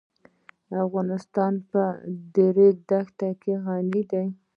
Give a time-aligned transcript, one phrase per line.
[0.85, 1.83] افغانستان په
[2.33, 4.27] د ریګ دښتې غني دی.